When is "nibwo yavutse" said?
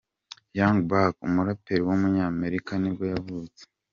2.77-3.61